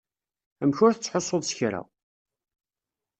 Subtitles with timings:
[0.61, 1.81] Amek ur tettḥussuḍ s kra?